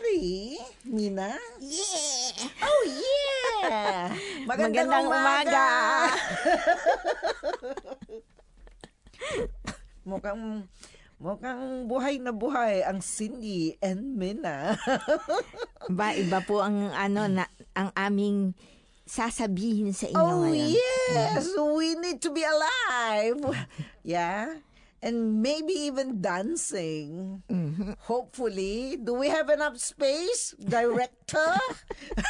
[0.00, 0.56] ready,
[0.88, 1.36] Mina?
[1.60, 2.48] Yeah!
[2.64, 4.16] Oh, yeah!
[4.48, 5.36] Magandang, Magandang umaga!
[5.44, 5.66] umaga!
[10.10, 10.42] mukhang,
[11.20, 14.80] mukhang buhay na buhay ang Cindy and Mina.
[15.96, 17.44] Ba, iba po ang ano na
[17.76, 18.56] ang aming
[19.04, 20.80] sasabihin sa inyo oh, ngayon.
[20.80, 21.44] yes!
[21.58, 23.42] We need to be alive!
[24.00, 24.64] Yeah?
[25.00, 27.42] And maybe even dancing.
[27.48, 27.96] Mm-hmm.
[28.04, 29.00] Hopefully.
[29.00, 31.56] Do we have enough space, director?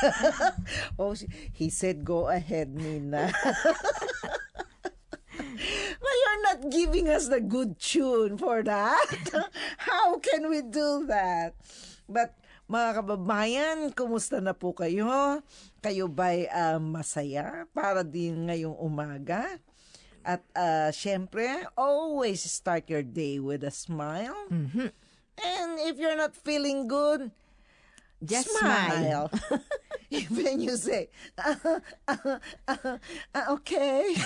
[0.99, 1.15] oh,
[1.53, 3.35] he said, go ahead, Nina.
[6.01, 9.09] But you're not giving us the good tune for that.
[9.79, 11.55] How can we do that?
[12.09, 12.35] But
[12.71, 15.43] mga kababayan, kumusta na po kayo?
[15.85, 19.61] Kayo ba'y uh, masaya para din ngayong umaga?
[20.25, 24.37] At uh, syempre, always start your day with a smile.
[24.53, 24.93] Mhm.
[25.41, 27.31] And if you're not feeling good,
[28.23, 29.31] Just smile.
[29.33, 29.51] smile.
[30.11, 31.57] Even you say, "Ah,
[32.09, 32.99] ah, ah,
[33.35, 34.13] ah, okay.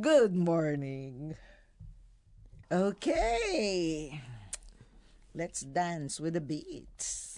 [0.00, 1.36] Good morning.
[2.70, 4.20] Okay.
[5.34, 7.31] Let's dance with the beats.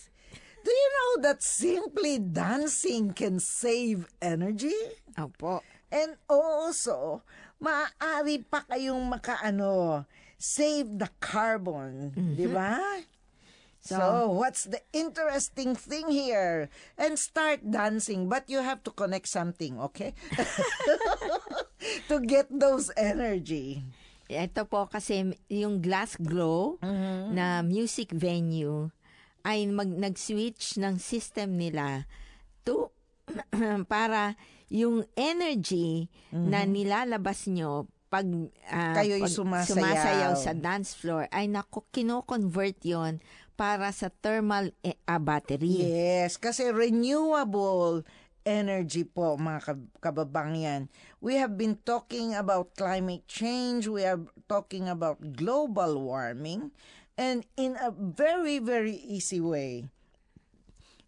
[0.64, 4.72] Do you know that simply dancing can save energy?
[5.20, 5.60] Opo.
[5.92, 7.20] And also,
[7.60, 10.08] maaari pa kayong makaano,
[10.40, 12.80] save the carbon, di ba?
[13.84, 16.72] So, So- what's the interesting thing here?
[16.96, 20.16] And start dancing, but you have to connect something, okay?
[22.08, 23.84] to get those energy.
[24.32, 26.80] Ito po kasi yung Glass Glow
[27.28, 28.88] na music venue
[29.44, 32.08] ay mag nag-switch ng system nila
[32.64, 32.88] to
[33.92, 34.34] para
[34.68, 38.24] yung energy na nilalabas nyo pag,
[38.70, 39.74] ah, Kayo'y pag sumasayaw.
[39.74, 43.18] sumasayaw sa dance floor ay naku, kino-convert yon
[43.54, 45.82] para sa thermal eh, ah, battery.
[45.82, 48.06] Yes, kasi renewable
[48.44, 50.86] energy po mga kab- kababangyan.
[51.18, 56.70] We have been talking about climate change, we are talking about global warming,
[57.16, 59.88] and in a very, very easy way.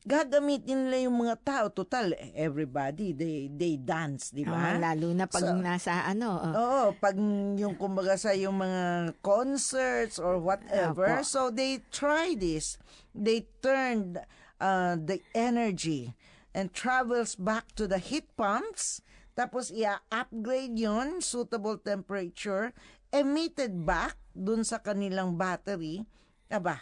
[0.07, 1.67] Gagamitin nila yung mga tao.
[1.67, 4.55] Total, everybody, they, they dance, di ba?
[4.55, 7.19] Ah, lalo na pag So- nasa ano, oh, Oo, pag
[7.59, 11.11] yung kumbaga sa yung mga concerts or whatever.
[11.11, 11.27] Apo.
[11.27, 12.79] So they try this.
[13.11, 14.23] They turned
[14.63, 16.15] uh, the energy
[16.55, 19.03] and travels back to the heat pumps.
[19.35, 22.71] Tapos i-upgrade yon suitable temperature,
[23.17, 26.05] emitted back dun sa kanilang battery.
[26.47, 26.79] Aba,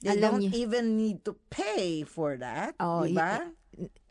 [0.00, 2.74] they Alam don't niyo- even need to pay for that.
[2.76, 3.44] Oh, di ba?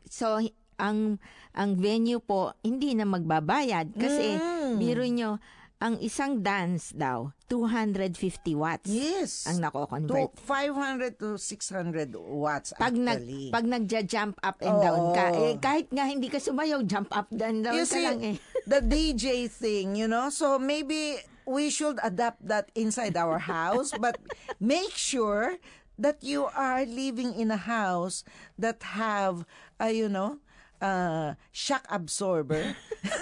[0.06, 0.40] So
[0.76, 1.18] ang
[1.52, 4.76] ang venue po hindi na magbabayad kasi Mm.
[4.76, 5.40] biro nyo
[5.78, 9.44] ang isang dance daw 250 watts Yes.
[9.46, 10.32] ang to nako-convert.
[10.40, 13.52] 500 to 600 watts Pag nag actually.
[13.52, 15.44] pag nagja-jump up and down ka, Oo.
[15.46, 18.36] eh, kahit nga hindi ka sumayaw, jump up and down you ka see, lang eh.
[18.66, 24.18] The DJ thing, you know, so maybe we should adapt that inside our house, but
[24.60, 25.58] make sure
[25.98, 28.24] that you are living in a house
[28.60, 29.46] that have,
[29.80, 30.40] uh, you know,
[30.82, 32.76] uh, shock absorber.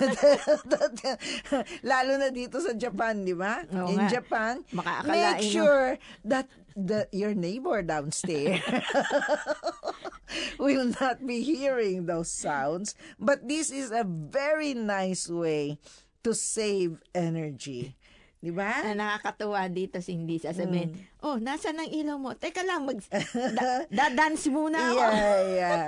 [1.83, 3.61] Lalo na dito sa Japan, di ba?
[3.69, 4.09] Oo In nga.
[4.09, 4.63] Japan,
[5.05, 5.89] make mo- sure
[6.25, 8.61] that the your neighbor downstairs
[10.59, 12.95] will not be hearing those sounds.
[13.19, 15.77] But this is a very nice way
[16.23, 17.95] to save energy.
[18.43, 18.83] Di ba?
[18.83, 20.91] Na nakakatuwa dito si hindi sasabihin,
[21.23, 22.35] oh, nasa ng ilaw mo?
[22.35, 22.99] Teka lang, mag,
[23.55, 24.99] da, da-dance muna ako.
[24.99, 25.83] Yeah, yeah.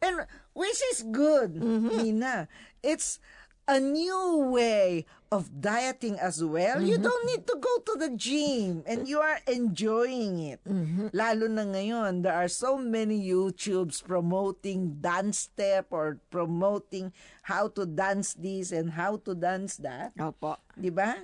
[0.00, 0.24] And
[0.56, 2.48] which is good, Nina.
[2.80, 3.20] It's
[3.68, 6.80] a new way of dieting as well.
[6.80, 10.64] You don't need to go to the gym and you are enjoying it.
[11.12, 17.12] Lalo na ngayon, there are so many YouTubes promoting dance step or promoting
[17.44, 20.16] how to dance this and how to dance that.
[20.16, 20.56] Opo.
[20.72, 21.20] Di ba?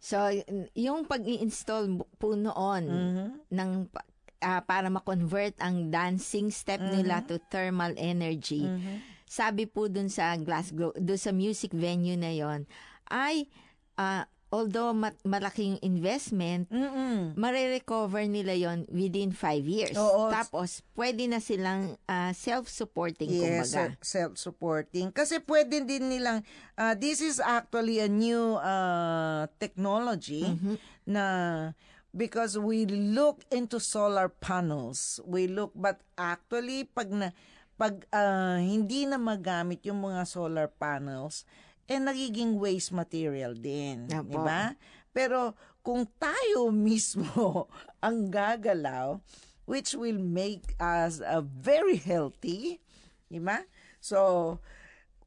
[0.00, 0.16] So,
[0.72, 2.84] yung pag-i-install po noon
[3.52, 4.06] ng pa-
[4.40, 8.64] ah, para ma-convert ang dancing step nila to thermal energy.
[9.26, 12.62] Sabi po dun sa Glasgow, dun sa music venue na yon
[13.06, 13.50] ay
[13.94, 17.34] ah, although ma- malaking investment, Mm-mm.
[17.34, 19.98] marirecover nila yon within five years.
[19.98, 20.30] Oo.
[20.30, 23.98] Tapos, pwede na silang ah, self-supporting, Yes, kumbaga.
[23.98, 25.10] se- self-supporting.
[25.10, 26.46] Kasi pwede din nilang,
[26.78, 30.46] uh, this is actually a new uh, technology
[31.02, 31.24] na
[32.14, 35.18] because we look into solar panels.
[35.26, 37.34] We look, but actually, pag na,
[37.76, 41.44] pag uh, hindi na magamit yung mga solar panels,
[41.86, 44.26] eh nagiging waste material din, Apo.
[44.26, 44.74] di ba?
[45.12, 47.68] Pero kung tayo mismo
[48.00, 49.20] ang gagalaw,
[49.68, 52.80] which will make us uh, very healthy,
[53.28, 53.62] di ba?
[54.00, 54.58] So,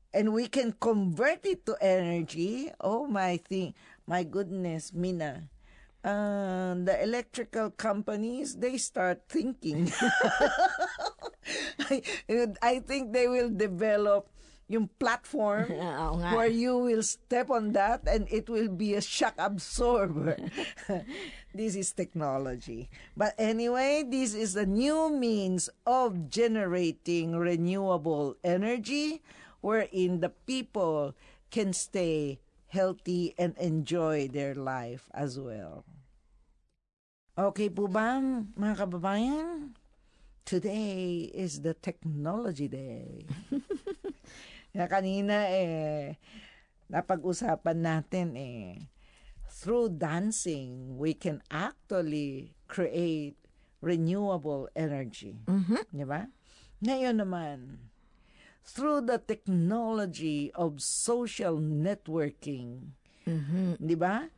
[0.10, 2.74] and we can convert it to energy.
[2.82, 3.78] Oh my thing,
[4.10, 5.48] my goodness, Mina.
[6.00, 9.92] Uh, the electrical companies they start thinking.
[11.90, 12.02] I,
[12.62, 14.30] I think they will develop
[14.70, 16.38] yung platform nga.
[16.38, 20.38] where you will step on that and it will be a shock absorber.
[21.58, 22.88] this is technology.
[23.18, 29.26] But anyway, this is a new means of generating renewable energy
[29.60, 31.18] wherein the people
[31.50, 35.82] can stay healthy and enjoy their life as well.
[37.34, 38.22] Okay po ba,
[38.54, 39.74] mga kababayan?
[40.50, 43.22] Today is the Technology Day.
[44.74, 46.18] Kaya kanina eh,
[46.90, 48.90] napag-usapan natin eh,
[49.46, 53.38] through dancing, we can actually create
[53.86, 55.38] renewable energy.
[55.46, 55.86] Mhm.
[55.94, 56.26] Di ba?
[56.82, 57.86] Ngayon naman,
[58.66, 62.98] through the technology of social networking,
[63.30, 63.78] Mhm.
[63.78, 64.34] di ba?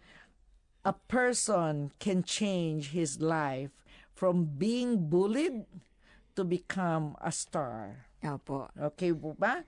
[0.83, 3.71] A person can change his life
[4.11, 5.63] from being bullied
[6.31, 8.07] to become a star.
[8.21, 8.69] Opo.
[8.71, 9.65] Okay po ba?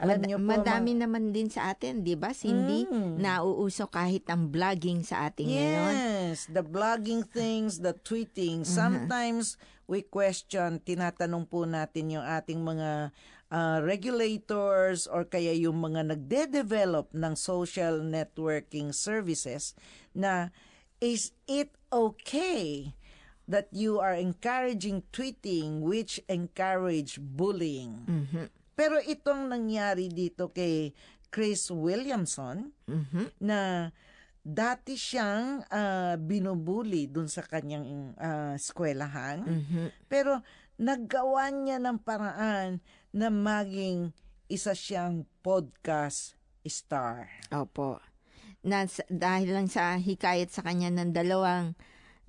[0.00, 2.32] Alam Mad- niyo po, madami ma- naman din sa atin, 'di ba?
[2.32, 3.20] Cindy, Mm.
[3.20, 5.92] nauuso kahit ang vlogging sa atin ngayon.
[5.92, 8.64] Yes, the blogging things, the tweeting.
[8.64, 13.12] Sometimes we question, tinatanong po natin yung ating mga
[13.50, 19.74] uh, regulators or kaya yung mga nagde-develop ng social networking services
[20.12, 20.54] na
[20.96, 22.94] is it okay
[23.50, 28.06] that you are encouraging tweeting which encourage bullying?
[28.06, 28.46] Mhm.
[28.72, 30.94] Pero itong nangyari dito kay
[31.28, 33.34] Chris Williamson, Mhm.
[33.42, 33.90] na
[34.40, 39.44] dati siyang ah, binubuli dun sa kanyang ah, eskwelahan.
[39.44, 39.84] Mhm.
[40.06, 40.40] Pero
[40.80, 42.80] naggawa niya ng paraan
[43.12, 44.14] na maging
[44.46, 47.28] isa siyang podcast star.
[47.52, 48.00] Opo.
[48.60, 51.72] Na, sa- dahil lang sa hikayat sa kanya ng dalawang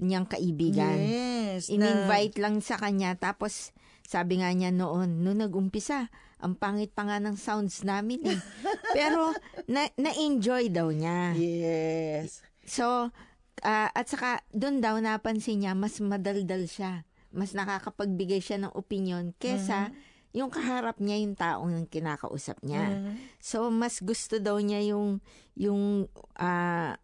[0.01, 0.97] niyang kaibigan.
[0.97, 1.69] Yes.
[1.69, 3.71] na- In-invite lang sa kanya tapos
[4.01, 6.11] sabi nga niya noon, nung nag-umpisa,
[6.41, 8.39] ang pangit pa nga ng sounds namin eh.
[8.97, 9.31] Pero
[9.69, 11.37] na, na-enjoy daw niya.
[11.37, 12.41] Yes.
[12.65, 13.13] So,
[13.61, 17.05] ah, at saka doon daw napansin niya, mas madaldal siya.
[17.31, 19.93] Mas nakakapagbigay siya ng opinion kesa
[20.31, 22.87] yung kaharap niya yung taong kinakausap niya.
[22.89, 23.15] Mhm.
[23.39, 25.23] So, mas gusto daw niya yung,
[25.55, 26.99] yung ah,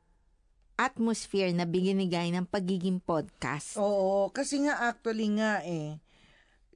[0.78, 3.76] atmosphere na binigay ng pagiging podcast.
[3.82, 5.98] Oo, kasi nga actually nga eh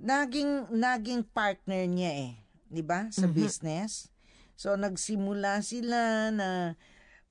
[0.02, 2.34] naging naging partner niya eh,
[2.74, 3.06] 'di ba?
[3.14, 3.38] Sa Mhm.
[3.38, 4.10] business.
[4.58, 6.74] So nagsimula sila na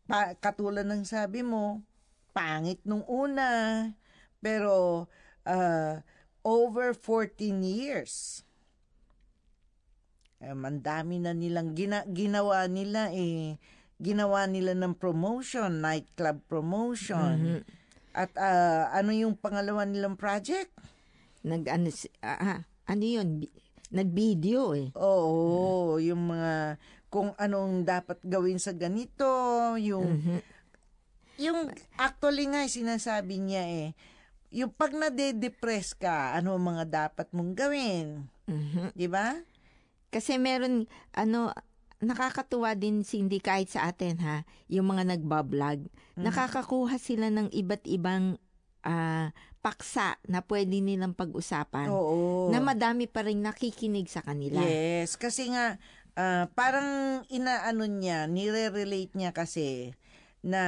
[0.07, 1.83] pa, katulad ng sabi mo,
[2.31, 3.91] pangit nung una,
[4.39, 5.07] pero
[5.47, 5.95] uh,
[6.47, 8.43] over 14 years.
[10.41, 13.61] Eh, mandami na nilang gina, ginawa nila eh.
[14.01, 17.61] Ginawa nila ng promotion, nightclub promotion.
[17.61, 18.17] Mhm.
[18.17, 20.73] At ah, ano yung pangalawa nilang project?
[21.45, 21.93] Nag, ano,
[22.25, 23.45] ah, ano yun?
[23.93, 24.89] Nag-video eh.
[24.97, 26.81] Oo, yung mga
[27.11, 29.27] kung anong dapat gawin sa ganito,
[29.77, 30.39] yung Mhm.
[31.41, 33.89] yung actually nga sinasabi niya eh,
[34.53, 38.95] yung pag nade-depress ka, ano mga dapat mong gawin, Mhm.
[38.95, 39.41] 'di ba?
[40.11, 41.55] Kasi meron, ano,
[42.01, 45.85] nakakatuwa din Cindy kahit sa atin ha, yung mga nagbablog.
[46.17, 48.41] Nakakakuha sila ng iba't ibang
[48.85, 51.93] ah, paksa na pwede nilang pag-usapan.
[51.93, 52.49] Oo.
[52.49, 54.65] Na madami pa rin nakikinig sa kanila.
[54.65, 55.77] Yes, kasi nga
[56.17, 59.93] ah, parang inaano niya, nire-relate niya kasi
[60.41, 60.63] na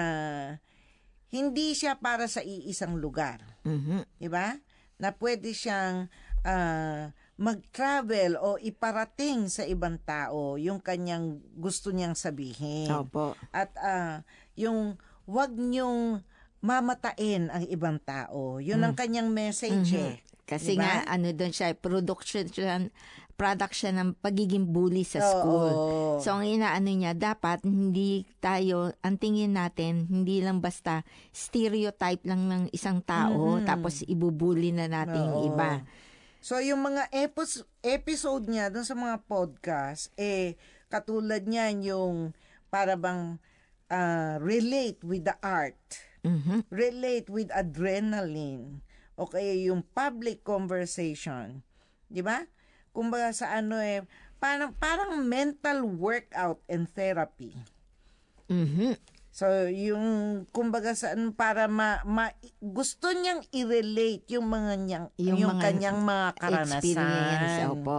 [1.33, 3.41] hindi siya para sa iisang lugar.
[3.65, 4.05] Mhm.
[4.21, 4.61] 'di ba?
[5.01, 6.13] Na pwede siyang
[6.45, 12.89] ah, mag-travel o iparating sa ibang tao yung kanyang gusto niyang sabihin.
[12.89, 13.35] Opo.
[13.51, 14.21] At ah,
[14.55, 16.21] yung wag niyong
[16.63, 18.63] mamatain ang ibang tao.
[18.63, 19.99] Yun ang kanyang message Mhm.
[19.99, 20.17] eh.
[20.43, 20.85] Kasi Diba?
[20.85, 22.45] nga, ano doon siya, production,
[23.33, 25.73] product siya ng pagiging bully sa school.
[25.73, 26.21] Oo.
[26.21, 32.47] So, ang inaano niya, dapat hindi tayo, ang tingin natin, hindi lang basta stereotype lang
[32.47, 33.65] ng isang tao, Mhm.
[33.65, 35.49] tapos ibubuli na natin yung Oo.
[35.49, 35.83] iba.
[36.43, 40.59] So, yung mga epis- episode niya dun sa mga podcast, eh,
[40.91, 42.17] katulad niyan yung
[42.69, 43.39] para bang
[43.93, 45.79] ah, relate with the art.
[46.23, 46.63] Mhm.
[46.71, 48.79] relate with adrenaline
[49.19, 51.67] o kaya yung public conversation.
[52.07, 52.47] 'Di ba?
[52.95, 54.07] Kumbaga sa ano eh
[54.39, 57.59] parang parang mental workout and therapy.
[58.47, 58.95] Mhm.
[59.33, 60.05] So, yung,
[60.53, 65.99] kumbaga, saan, para ma, ma- gusto niyang i-relate yung mga niyang, yung, yung mga kanyang
[66.05, 66.85] mga karanasan.
[66.85, 67.99] Experience, opo.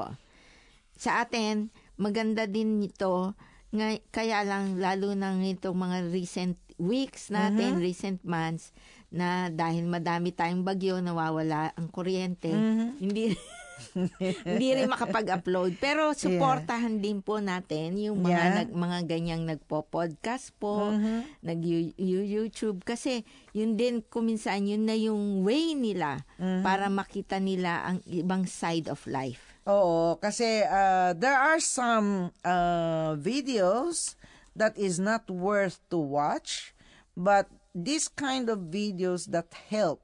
[0.93, 3.33] Sa atin, maganda din ito,
[3.73, 7.81] nga, kaya lang, lalo na itong mga recent weeks natin, Mm-hmm.
[7.81, 8.69] recent months,
[9.09, 12.89] na dahil madami tayong bagyo, nawawala ang kuryente, Mm-hmm.
[13.01, 13.33] hindi
[14.47, 15.77] hindi rin makapag-upload.
[15.77, 18.55] Pero suportahan din po natin yung mga Yeah.
[18.63, 21.19] nag, mga ganyang nagpo-podcast po, Mm-hmm.
[21.43, 26.61] nag-YouTube kasi yun din kuminsan yun na yung way nila Mm-hmm.
[26.61, 29.53] para makita nila ang ibang side of life.
[29.63, 34.19] Oo, kasi uh, there are some uh, videos
[34.53, 36.75] that is not worth to watch,
[37.15, 40.03] but this kind of videos that help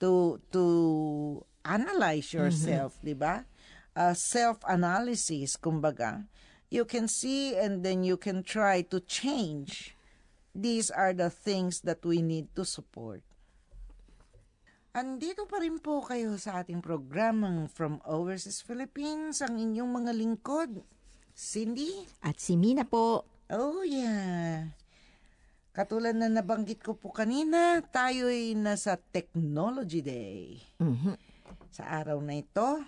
[0.00, 0.64] to to
[1.66, 3.42] analyze yourself, di ba?
[3.92, 6.24] Uh, self-analysis, kumbaga.
[6.70, 9.98] You can see and then you can try to change.
[10.54, 13.20] These are the things that we need to support.
[14.96, 20.80] Andito pa rin po kayo sa ating programang From Overseas Philippines, ang inyong mga lingkod.
[21.36, 22.08] Cindy?
[22.24, 24.72] At si Mina po, Oh yeah.
[25.76, 30.64] Katulad na nabanggit ko po kanina, tayo'y nasa Technology Day.
[30.80, 31.14] mhm,
[31.76, 32.80] Sa araw na ito,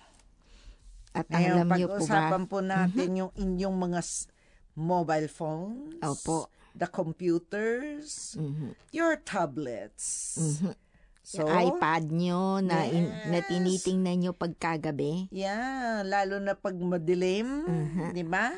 [1.13, 2.09] at ngayon alam niyo po ba, Mhm.
[2.09, 4.33] pag-usapan po natin yung inyong mga s-
[4.73, 6.49] mobile phones, Opo.
[6.73, 8.73] the computers, Mhm.
[8.89, 10.41] your tablets.
[10.41, 10.73] Mhm.
[11.21, 13.49] So, yung iPad nyo na, in, na Yes.
[13.53, 15.29] tinitingnan nyo pagkagabi.
[15.29, 17.69] Yeah, lalo na pag madilim,
[18.09, 18.57] di ba?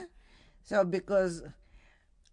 [0.62, 1.42] So because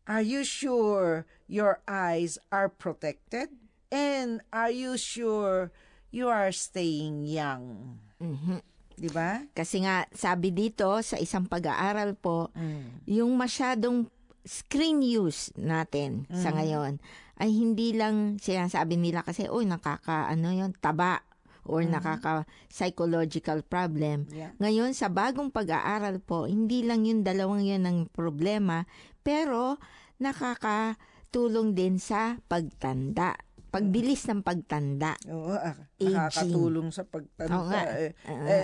[0.06, 3.50] are you sure your eyes are protected?
[3.90, 5.74] And are you sure
[6.10, 7.98] you are staying young?
[8.18, 8.62] Mhm.
[8.98, 9.46] Di ba?
[9.54, 13.06] Kasi nga, sabi dito sa isang pag-aaral po, Mm.
[13.06, 14.10] yung masyadong
[14.42, 16.56] screen use natin sa Mm-hmm.
[16.58, 16.94] ngayon
[17.38, 21.22] ay hindi lang sinasabi nila kasi, uy, nakaka, ano yun, taba
[21.68, 24.26] or nakaka psychological problem.
[24.26, 24.40] Mm-hmm.
[24.40, 24.52] Yeah.
[24.58, 28.88] Ngayon, sa bagong pag-aaral po, hindi lang yung dalawang yun ang problema,
[29.22, 29.78] pero
[30.18, 33.36] nakakatulong din sa pagtanda.
[33.78, 35.14] Pagbilis ng pagtanda.
[35.30, 36.14] Oo, ah, Aging.
[36.18, 37.62] nakakatulong sa Oo pagtanda.
[37.70, 37.82] nga.
[38.02, 38.12] Eh,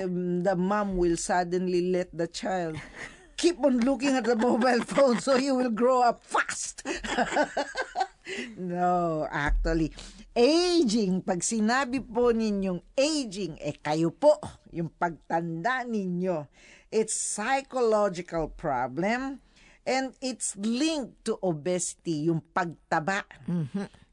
[0.06, 2.74] um, the mom will suddenly let the child
[3.38, 6.86] keep on looking at the mobile phone so you will grow up fast.
[8.58, 9.92] no, actually,
[10.34, 14.38] aging, pag sinabi po ninyong aging, eh kayo po,
[14.72, 16.48] yung pagtanda ninyo,
[16.90, 19.44] it's psychological problem
[19.84, 23.28] and it's linked to obesity, yung pagtaba.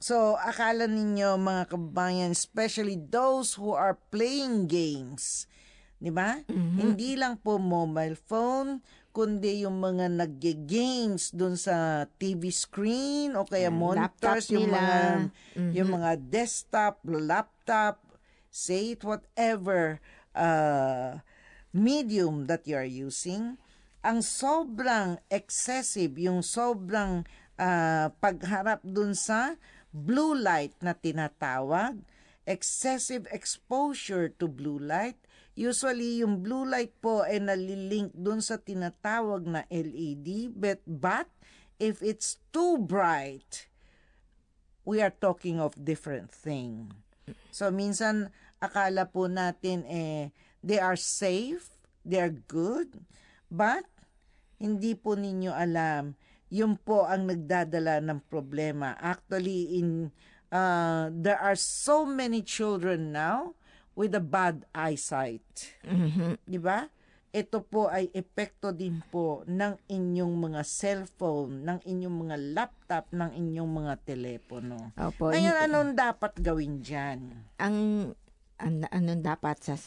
[0.01, 5.45] So, akala ninyo mga kabayan, especially those who are playing games,
[6.01, 6.41] di ba?
[6.81, 8.81] Hindi lang po mobile phone,
[9.13, 14.81] kundi yung mga nagge-games dun sa TV screen o kaya monitors, laptop yung nila.
[14.81, 15.05] mga
[15.77, 18.01] yung mga desktop, laptop,
[18.49, 20.01] say it whatever
[20.33, 21.21] uh,
[21.77, 23.61] medium that you are using,
[24.01, 27.29] ang sobrang excessive, yung sobrang
[27.61, 32.03] ah, pagharap dun sa blue light na tinatawag,
[32.47, 35.19] excessive exposure to blue light,
[35.59, 41.27] usually yung blue light po ay nalilink dun sa tinatawag na LED, but, but
[41.83, 43.71] if it's too bright,
[44.87, 46.91] we are talking of different thing.
[47.55, 53.01] So minsan akala po natin eh they are safe, they are good,
[53.49, 53.87] but
[54.61, 56.15] hindi po ninyo alam
[56.51, 58.99] yun po ang nagdadala ng problema.
[58.99, 60.11] Actually in
[60.51, 63.55] uh, there are so many children now
[63.95, 65.79] with a bad eyesight.
[65.87, 66.39] Mhm.
[66.43, 66.91] Di ba?
[67.31, 73.31] Ito po ay epekto din po ng inyong mga cellphone, ng inyong mga laptop, ng
[73.39, 74.91] inyong mga telepono.
[74.99, 75.31] Opo.
[75.31, 77.47] Ngayon, anong dapat gawin dyan?
[77.55, 78.11] ang,
[78.59, 79.79] an, anong dapat sa...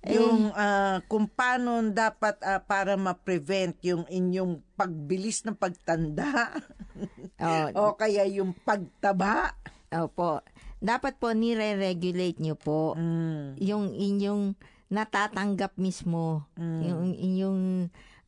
[0.00, 6.56] Eh, Yung ah, kung paano dapat ah, para ma-prevent yung inyong pagbilis ng pagtanda
[7.76, 9.52] oh, o kaya yung pagtaba.
[9.92, 10.40] opo.
[10.80, 13.60] Dapat po nire-regulate nyo po Mm.
[13.60, 14.56] yung inyong
[14.88, 16.80] natatanggap mismo, Mm.
[16.80, 17.62] yung inyong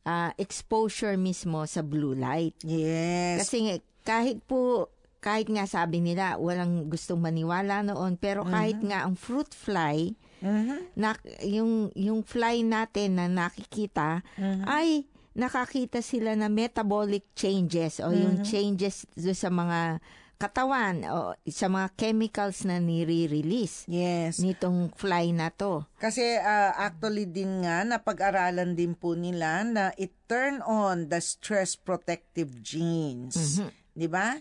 [0.03, 2.53] ah, exposure mismo sa blue light.
[2.61, 3.41] Yes.
[3.41, 9.15] Kasi kahit po, kahit nga sabi nila, walang gustong maniwala noon, pero kahit nga ang
[9.15, 10.11] fruit fly,
[10.43, 10.91] Mhm.
[10.93, 14.63] na, yung, yung fly natin na nakikita, Mhm.
[14.67, 19.97] ay nakakita sila na metabolic changes o yung changes do sa mga
[20.37, 24.37] katawan o sa mga chemicals na nire-release Yes.
[24.37, 25.87] nitong fly na to.
[25.97, 31.73] Kasi ah, actually din nga, napag-aralan din po nila na it turn on the stress
[31.73, 33.57] protective genes.
[33.57, 33.69] Mhm.
[33.95, 34.35] Di ba?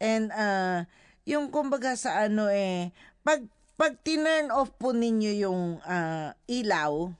[0.00, 0.88] And uh,
[1.22, 2.90] yung kumbaga sa ano eh,
[3.20, 3.44] pag,
[3.82, 7.10] pag tinurn off po ninyo yung uh, ilaw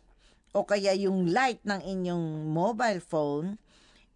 [0.54, 3.59] o kaya yung light ng inyong mobile phone,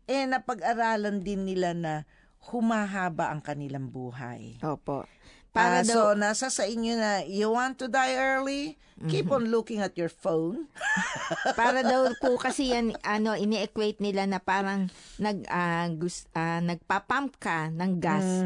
[0.07, 2.07] eh napag-aralan din nila na
[2.47, 4.63] humahaba ang kanilang buhay.
[4.63, 5.11] Opo.
[5.57, 8.77] Para uh, daw, so, nasa sa inyo na you want to die early,
[9.09, 10.69] keep on looking at your phone.
[11.61, 17.41] para daw po kasi yan, ano, ini-equate nila na parang nag, ah, gus, ah, nagpapump
[17.41, 18.45] ka ng gas.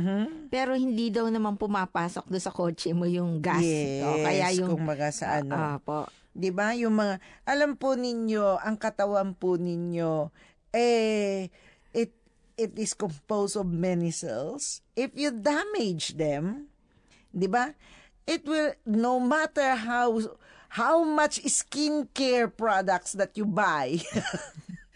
[0.54, 3.66] Pero hindi daw naman pumapasok do sa kotse mo yung gas.
[3.66, 5.54] Yes, O, kaya yung, kumbaga sa ano.
[5.58, 6.06] Ah, po.
[6.30, 6.78] 'Di ba?
[6.78, 10.30] Yung mga alam po ninyo, ang katawan po ninyo
[10.70, 11.50] eh
[11.90, 12.14] it
[12.54, 14.82] it is composed of many cells.
[14.94, 16.69] If you damage them,
[17.30, 17.74] 'di ba?
[18.26, 20.38] It will no matter how
[20.70, 23.98] how much skincare products that you buy.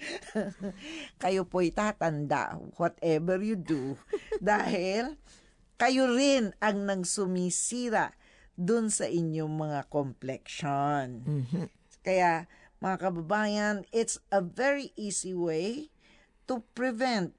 [1.23, 3.97] kayo po'y tatanda whatever you do
[4.43, 5.17] dahil
[5.81, 8.13] kayo rin ang nang sumisira
[8.55, 11.27] dun sa inyong mga complexion.
[12.07, 12.47] Kaya,
[12.79, 15.91] mga kababayan, it's a very easy way
[16.47, 17.35] to prevent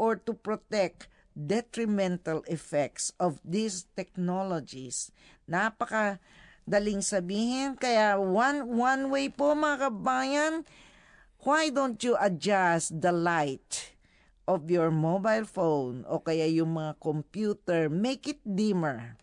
[0.00, 5.10] or to protect detrimental effects of these technologies.
[5.50, 6.22] Napaka
[6.64, 7.76] daling sabihin.
[7.76, 10.54] Kaya one, one way po mga kababayan,
[11.44, 13.94] why don't you adjust the light
[14.44, 19.16] of your mobile phone o kaya yung mga computer, make it dimmer.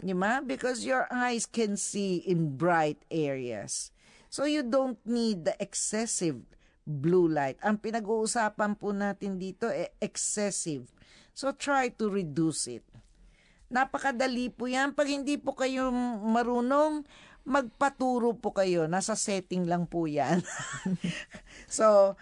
[0.00, 0.40] Di ba?
[0.40, 3.92] Because your eyes can see in bright areas.
[4.32, 6.40] So you don't need the excessive
[6.88, 7.60] blue light.
[7.60, 10.88] Ang pinag-uusapan po natin dito eh excessive.
[11.32, 12.84] So try to reduce it.
[13.72, 14.92] Napakadali po yan.
[14.92, 15.88] Pag hindi po kayo
[16.20, 17.08] marunong,
[17.42, 18.84] magpaturo po kayo.
[18.84, 20.44] Nasa setting lang po yan.
[21.80, 22.14] so,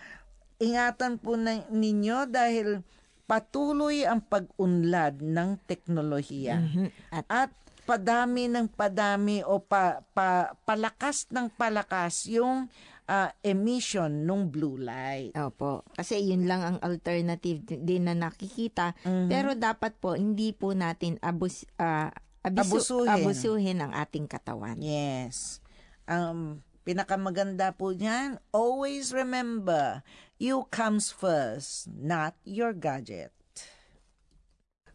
[0.63, 2.87] ingatan po na, ninyo dahil
[3.27, 6.63] patuloy ang pag-unlad ng teknolohiya.
[7.11, 7.51] At, At
[7.91, 12.71] padami ng padami o pa, pa, palakas ng palakas yung
[13.11, 15.35] ah, emission ng blue light.
[15.35, 15.83] Opo.
[15.99, 18.95] Kasi yun lang ang alternative din na nakikita.
[19.03, 19.27] Mhm.
[19.27, 22.15] Pero dapat po, hindi po natin abus, ah,
[22.47, 23.11] abisu- Abusuhin.
[23.11, 24.79] abusuhin ang ating katawan.
[24.79, 25.59] Yes.
[26.07, 30.07] Um, pinakamaganda po niyan, always remember,
[30.39, 33.35] you comes first, not your gadget.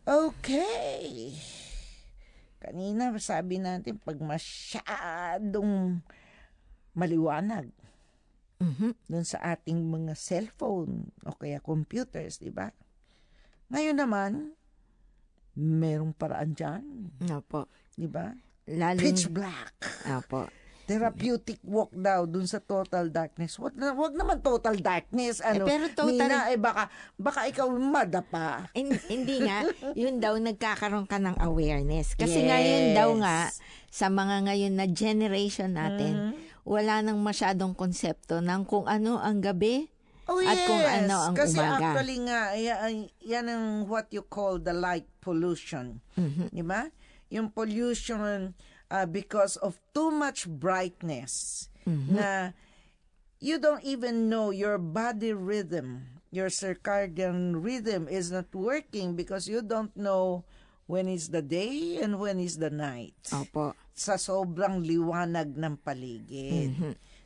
[0.08, 1.36] Okay.
[2.63, 6.01] Kanina sabi natin, pag masyadong
[6.95, 7.75] maliwanag
[8.58, 8.96] Mhm.
[9.04, 12.72] dun sa ating mga cellphone o kaya computers, di ba?
[13.68, 14.32] Ngayon naman,
[15.54, 16.84] merong paraan dyan,
[17.30, 17.68] Opo.
[17.91, 18.32] di ba?
[18.68, 19.76] Lalo, Pitch black.
[20.10, 20.48] Opo.
[20.86, 23.58] therapeutic walk daw dun sa total darkness.
[23.58, 25.41] Wag, na, wag naman total darkness.
[25.41, 28.70] Ano, pero total- Mina, eh baka, baka ikaw madapa.
[28.72, 29.65] Hin- hindi nga,
[29.98, 32.13] yun daw nagkakaroon ka ng awareness.
[32.13, 32.48] Kasi Yes.
[32.48, 33.50] ngayon daw nga,
[33.89, 36.55] sa mga ngayon na generation natin, Mm-hmm.
[36.65, 39.88] Wala nang masyadong konsepto ng kung ano ang gabi
[40.25, 40.65] Oh, at yes.
[40.65, 41.93] kung ano ang Kasi umaga.
[41.93, 46.01] actually nga, yan, yan ang what you call the light pollution.
[46.17, 46.49] Mhm.
[46.49, 46.89] Di ba?
[47.30, 48.58] Yung pollution
[48.89, 52.17] uh, because of too much brightness Mhm.
[52.17, 52.58] na
[53.38, 59.62] you don't even know your body rhythm, your circadian rhythm is not working because you
[59.62, 60.41] don't know
[60.89, 63.13] when is the day and when is the night.
[63.30, 63.78] Opo.
[63.95, 66.75] Sa sobrang liwanag ng paligid.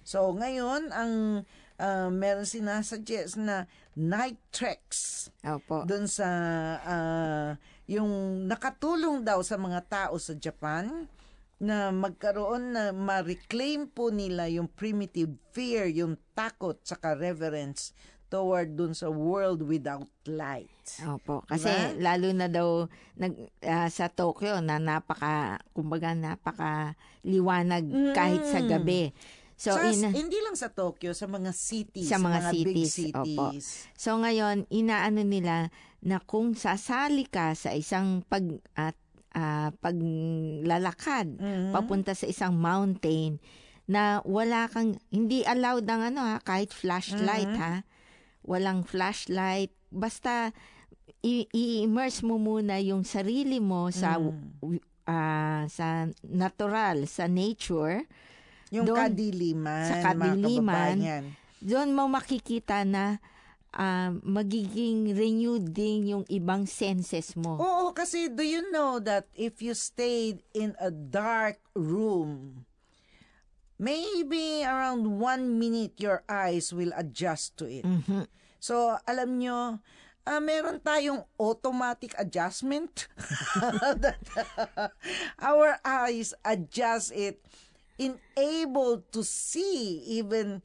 [0.06, 1.44] So ngayon ang
[1.80, 5.88] uh, meron sinasuggest na night treks Opo.
[5.88, 6.30] doon sa
[6.82, 7.50] ah,
[7.90, 11.06] yung nakatulong daw sa mga tao sa Japan
[11.60, 17.92] na magkaroon na ma-reclaim po nila yung primitive fear, yung takot saka reverence
[18.30, 20.70] toward dun sa world without light.
[21.04, 21.42] Opo.
[21.44, 21.98] Kasi Diba?
[22.00, 22.70] lalo na daw
[23.16, 28.70] nag, ah, sa Tokyo na napaka, kumbaga napaka liwanag kahit sa Mm.
[28.70, 29.04] gabi.
[29.54, 33.52] So, sa, ina- hindi lang sa Tokyo, sa mga cities, Sa mga big cities, opo.
[33.52, 33.68] cities.
[33.94, 35.68] So ngayon, inaano nila
[36.00, 38.96] na kung sasali ka sa isang pag at
[39.32, 41.70] ah, paglalakad Mhm.
[41.70, 43.38] papunta sa isang mountain
[43.86, 47.60] na wala kang hindi allowed ang ano ha kahit flashlight Mhm.
[47.60, 47.74] ha.
[48.50, 50.50] Walang flashlight basta
[51.22, 54.82] i-immerse mo muna yung sarili mo sa Mm.
[55.06, 58.06] ah, sa natural, sa nature.
[58.70, 60.98] Yung doon- kadiliman, sa kadiliman,
[61.60, 63.18] doon mo makikita na
[63.70, 67.58] ah, magiging renewed din yung ibang senses mo.
[67.58, 72.66] Oo, kasi do you know that if you stayed in a dark room,
[73.80, 77.88] maybe around one minute your eyes will adjust to it.
[77.88, 78.28] Mhm.
[78.60, 79.80] So, alam nyo,
[80.28, 83.08] ah, meron tayong automatic adjustment.
[84.04, 84.20] That,
[85.40, 87.40] our eyes adjust it
[87.98, 90.62] in able to see even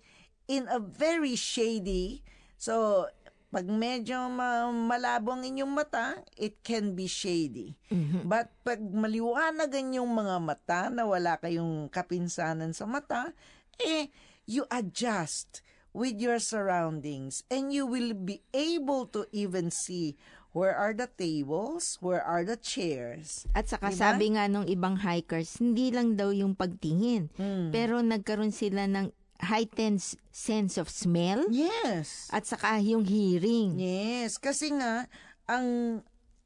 [0.50, 2.26] in a very shady.
[2.58, 3.06] So,
[3.54, 7.78] pag medyo ma- malabo ang inyong mata, it can be shady.
[8.26, 13.30] But pag maliwanag ang inyong mga mata na wala kayong kapinsanan sa mata,
[13.78, 14.10] eh,
[14.42, 15.62] you adjust
[15.94, 20.18] with your surroundings and you will be able to even see
[20.50, 23.46] where are the tables, where are the chairs.
[23.54, 23.98] At saka Diba?
[23.98, 27.70] sabi nga nung ibang hikers, hindi lang daw yung pagtingin, Hmm.
[27.70, 32.28] pero nagkaroon sila ng heightened sense of smell Yes.
[32.32, 33.78] at saka yung hearing.
[33.78, 35.06] Yes, kasi nga
[35.46, 36.00] ang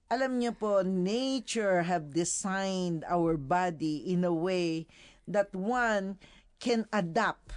[0.09, 4.89] alam niyo po nature have designed our body in a way
[5.29, 6.17] that one
[6.59, 7.53] can adapt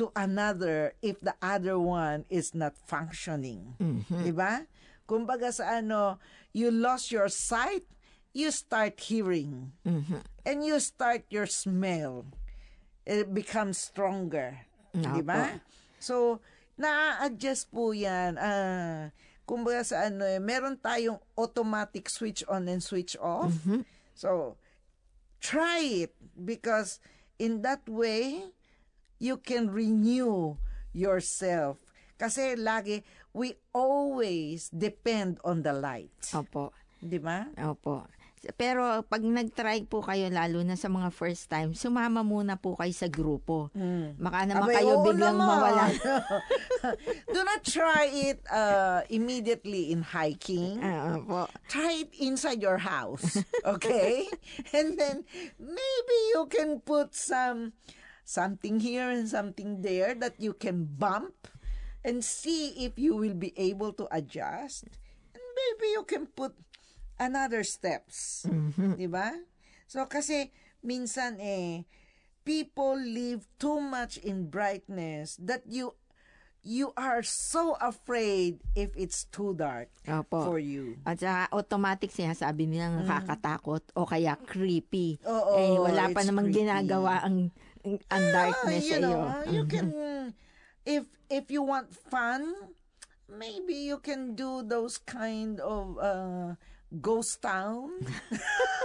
[0.00, 3.76] to another if the other one is not functioning.
[4.08, 4.64] 'Di ba?
[5.04, 6.16] Kumbaga sa ano,
[6.56, 7.84] you lost your sight,
[8.32, 9.76] you start hearing.
[10.48, 12.32] And you start your smell.
[13.04, 14.69] It becomes stronger.
[14.94, 15.58] Di ba?
[16.00, 16.40] So,
[16.80, 18.40] na-adjust po yan.
[18.40, 19.12] Ah,
[19.44, 23.52] kumbaga sa ano eh, meron tayong automatic switch on and switch off.
[24.14, 24.56] So,
[25.40, 27.00] try it because
[27.36, 28.52] in that way,
[29.20, 30.56] you can renew
[30.92, 31.76] yourself.
[32.20, 33.00] Kasi lagi,
[33.32, 36.12] we always depend on the light.
[36.36, 36.72] Opo.
[37.00, 37.48] Di ba?
[37.64, 38.04] Opo.
[38.56, 42.88] Pero pag nag-try po kayo, lalo na sa mga first time, sumama muna po kayo
[42.96, 43.68] sa grupo.
[44.16, 45.44] Baka naman Abay, kayo biglang naman.
[45.44, 45.84] mawala.
[47.36, 50.80] Do not try it uh, immediately in hiking.
[50.80, 51.52] Ah, opo.
[51.68, 53.36] Try it inside your house,
[53.76, 54.24] okay?
[54.72, 55.28] and then
[55.60, 57.76] maybe you can put some
[58.24, 61.50] something here and something there that you can bump
[62.00, 64.88] and see if you will be able to adjust.
[65.36, 66.56] And maybe you can put
[67.20, 68.48] another steps.
[68.96, 69.30] Di ba?
[69.84, 70.48] So kasi
[70.80, 71.84] minsan eh
[72.40, 75.92] people live too much in brightness that you
[76.60, 80.44] you are so afraid if it's too dark Opo.
[80.44, 80.96] for you.
[81.04, 85.16] At saka automatic sinasabi nila nakakatakot o kaya creepy.
[85.20, 85.28] Mm.
[85.28, 86.64] Oo, eh, wala pa namang creepy.
[86.64, 87.48] ginagawa ang,
[87.84, 89.08] ang darkness Ah, you sa iyo.
[89.08, 89.86] know, you can
[90.84, 92.52] if if you want fun,
[93.24, 96.60] maybe you can do those kind of uh,
[97.00, 97.90] ghost town.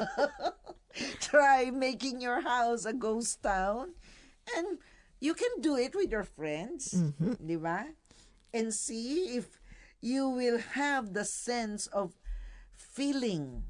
[1.20, 3.94] Try making your house a ghost town,
[4.56, 4.78] and
[5.20, 7.36] you can do it with your friends, mm-hmm.
[7.42, 7.92] di ba?
[8.54, 9.60] And see if
[10.00, 12.16] you will have the sense of
[12.72, 13.64] feeling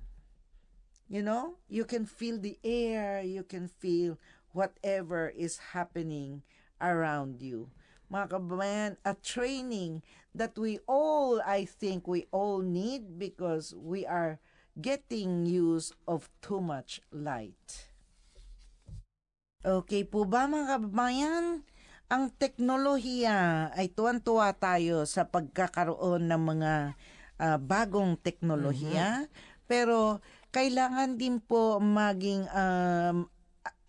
[1.08, 4.18] you know, you can feel the air, you can feel
[4.54, 6.42] whatever is happening
[6.82, 7.70] around you.
[8.10, 14.38] Mga kababayan, a training that we all, I think we all need because we are
[14.78, 17.90] getting use of too much light.
[19.66, 21.66] Okay po ba mga kababayan?
[22.06, 26.74] Ang teknolohiya ay tuwan-tuwa tayo sa pagkakaroon ng mga
[27.42, 29.26] ah, bagong teknolohiya.
[29.66, 30.22] Pero
[30.54, 33.26] kailangan din po maging um,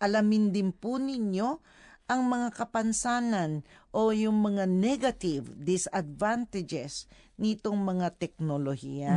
[0.01, 1.61] alamin din po ninyo
[2.07, 9.15] ang mga kapansanan o yung mga negative disadvantages nitong mga teknolohiya.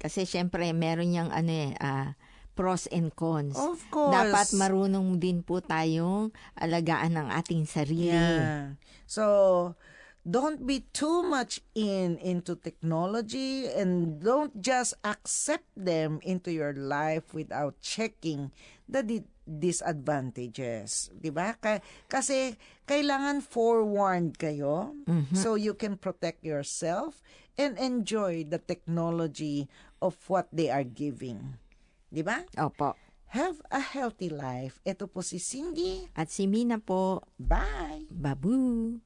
[0.00, 2.16] Kasi syempre meron yang ano eh, ah,
[2.58, 3.54] pros and cons.
[3.54, 4.16] Of course.
[4.16, 8.10] Dapat marunong din po tayong alagaan ang ating sarili.
[8.10, 8.74] Yeah.
[9.06, 9.24] So,
[10.26, 17.32] don't be too much in into technology and don't just accept them into your life
[17.32, 18.50] without checking
[18.88, 21.56] the di- disadvantages, 'di ba?
[21.60, 24.92] Ka- kasi kailangan forewarned kayo
[25.32, 27.20] so you can protect yourself
[27.56, 29.66] and enjoy the technology
[30.04, 31.56] of what they are giving.
[32.12, 32.44] 'Di ba?
[32.56, 32.96] Opo.
[33.36, 34.80] Have a healthy life.
[34.88, 36.08] Ito po si Cindy.
[36.16, 38.08] At si Mina po, Bye.
[38.08, 38.96] babu.